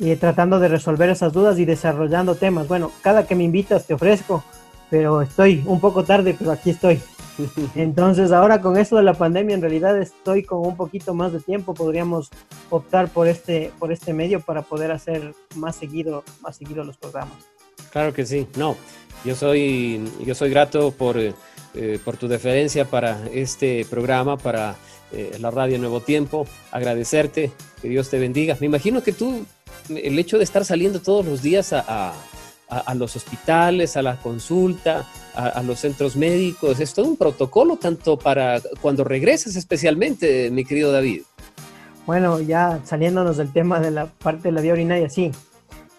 [0.00, 2.66] eh, tratando de resolver esas dudas y desarrollando temas.
[2.66, 4.42] Bueno, cada que me invitas te ofrezco,
[4.90, 7.00] pero estoy un poco tarde, pero aquí estoy.
[7.76, 11.38] Entonces ahora con esto de la pandemia en realidad estoy con un poquito más de
[11.38, 12.30] tiempo, podríamos
[12.68, 17.36] optar por este, por este medio para poder hacer más seguido, más seguido los programas.
[17.92, 18.76] Claro que sí, no,
[19.24, 21.34] yo soy, yo soy grato por, eh,
[22.04, 24.74] por tu deferencia para este programa, para
[25.12, 27.50] eh, la radio Nuevo Tiempo, agradecerte,
[27.80, 28.56] que Dios te bendiga.
[28.60, 29.46] Me imagino que tú,
[29.88, 32.12] el hecho de estar saliendo todos los días a,
[32.94, 38.60] los hospitales, a la consulta, a, los centros médicos, es todo un protocolo, tanto para
[38.80, 41.22] cuando regresas especialmente, mi querido David.
[42.06, 45.30] Bueno, ya saliéndonos del tema de la parte de la vía urinaria, sí.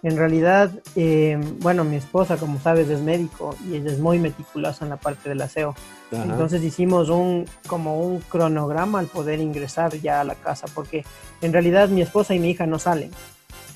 [0.02, 4.86] En realidad, eh, bueno, mi esposa, como sabes, es médico y ella es muy meticulosa
[4.86, 5.76] en la parte del aseo.
[6.12, 11.06] Entonces hicimos un como un cronograma al poder ingresar ya a la casa, porque
[11.42, 13.12] en realidad mi esposa y mi hija no salen.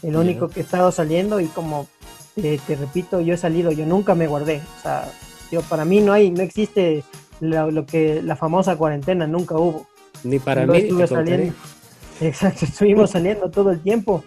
[0.01, 1.87] El único que he estado saliendo y como
[2.35, 4.61] te repito, yo he salido, yo nunca me guardé.
[4.79, 5.07] O sea,
[5.51, 7.03] yo, para mí no hay, no existe
[7.39, 9.87] lo, que la famosa cuarentena, nunca hubo.
[10.23, 10.77] Ni para mí.
[10.77, 11.53] Estuve saliendo.
[12.21, 14.23] Exacto, estuvimos saliendo todo el tiempo.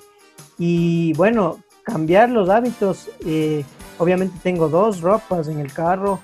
[0.59, 3.09] Y bueno, cambiar los hábitos.
[3.24, 3.64] Eh,
[3.99, 6.20] obviamente tengo dos ropas en el carro,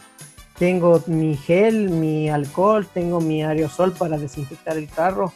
[0.58, 5.32] tengo mi gel, mi alcohol, tengo mi aerosol para desinfectar el carro,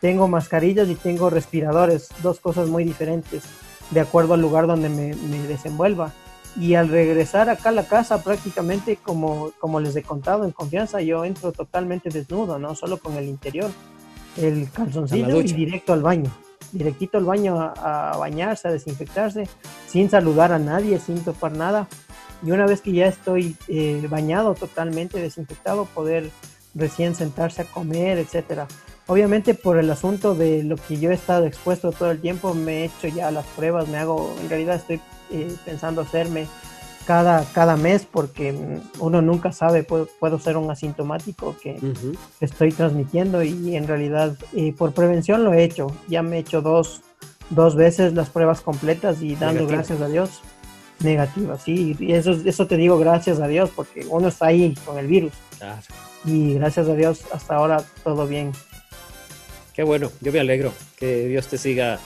[0.00, 3.42] tengo mascarillas y tengo respiradores, dos cosas muy diferentes
[3.90, 5.14] de acuerdo al lugar donde me,
[5.48, 6.12] desenvuelva.
[6.56, 11.00] Y al regresar acá a la casa, prácticamente como, como les he contado en confianza,
[11.00, 13.70] yo entro totalmente desnudo, no solo con el interior,
[14.36, 16.30] el calzoncillo y directo al baño
[16.72, 19.48] directito al baño a, bañarse, a desinfectarse,
[19.88, 21.88] sin saludar a nadie, sin topar nada.
[22.42, 26.30] Y una vez que ya estoy eh, bañado totalmente, desinfectado, poder
[26.74, 28.66] recién sentarse a comer, etcétera.
[29.06, 32.82] Obviamente por el asunto de lo que yo he estado expuesto todo el tiempo, me
[32.82, 35.00] he hecho ya las pruebas, me hago, en realidad estoy
[35.32, 36.46] eh, pensando hacerme
[37.06, 38.54] cada, cada mes porque
[38.98, 41.78] uno nunca sabe, puedo, puedo ser un asintomático que
[42.40, 45.88] estoy transmitiendo y en realidad eh, por prevención lo he hecho.
[46.08, 47.02] Ya me he hecho dos,
[47.50, 50.40] dos veces las pruebas completas y dando gracias a Dios
[51.00, 51.62] negativas.
[51.62, 55.06] Sí, y eso, eso te digo gracias a Dios porque uno está ahí con el
[55.06, 55.32] virus.
[56.24, 58.52] Y gracias a Dios hasta ahora todo bien.
[59.74, 61.98] Qué bueno, yo me alegro que Dios te siga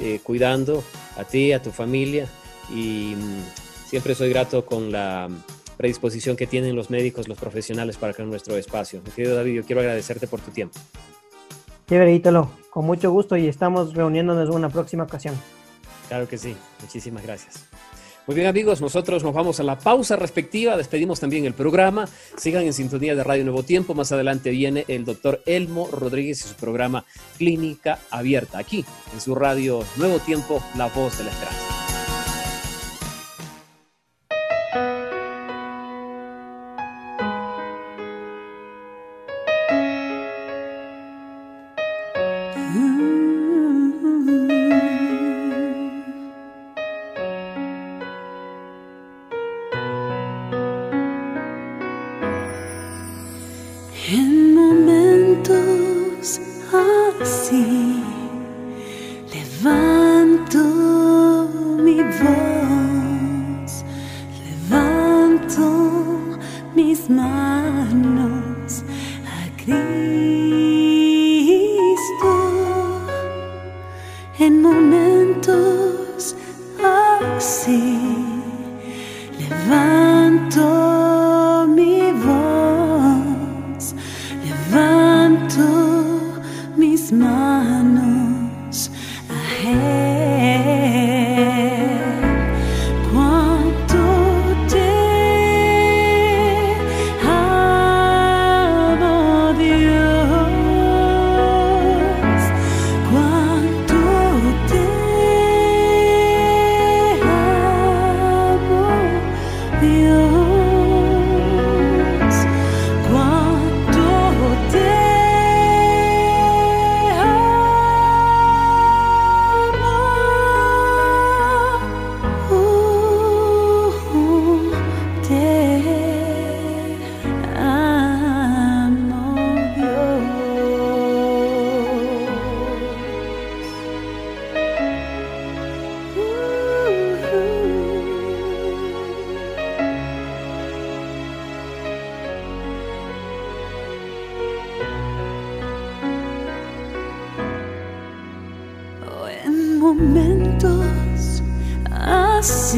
[0.00, 0.82] eh, cuidando
[1.16, 2.26] a ti, a tu familia
[2.70, 5.28] y mm, Siempre soy grato con la,
[5.78, 9.00] predisposición que tienen los médicos, los profesionales para crear nuestro espacio.
[9.02, 10.78] Mi querido David, yo quiero agradecerte por tu tiempo.
[11.88, 15.34] Chévere, Ítalo, con mucho gusto y estamos reuniéndonos en una próxima ocasión.
[16.08, 17.64] Claro que sí, muchísimas gracias.
[18.26, 22.64] Muy bien amigos, nosotros nos vamos a la pausa respectiva, despedimos también el programa, sigan
[22.64, 26.54] en sintonía de Radio Nuevo Tiempo, más adelante viene el doctor Elmo Rodríguez y su
[26.56, 27.06] programa
[27.38, 28.84] Clínica Abierta, aquí
[29.14, 31.77] en su radio Nuevo Tiempo, La Voz de la Esperanza.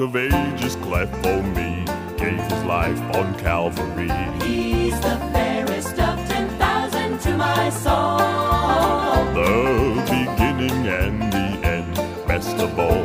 [0.00, 1.84] of ages cleft for me,
[2.16, 4.08] gave his life on Calvary.
[4.42, 8.18] He's the fairest of ten thousand to my soul.
[9.34, 11.94] The beginning and the end,
[12.26, 12.99] best of all.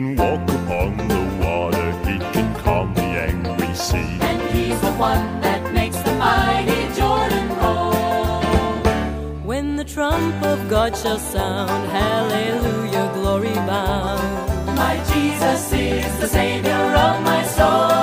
[0.00, 4.12] can walk upon the water, he can calm the angry sea.
[4.28, 7.92] And he's the one that makes the mighty Jordan roll.
[9.50, 14.22] When the trump of God shall sound, hallelujah, glory bound.
[14.74, 17.99] My Jesus is the Savior of my soul.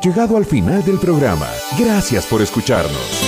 [0.00, 1.46] llegado al final del programa.
[1.78, 3.22] Gracias por escucharnos.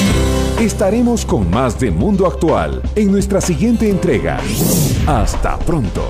[0.58, 4.38] Estaremos con más de Mundo Actual en nuestra siguiente entrega.
[5.06, 6.02] Hasta pronto.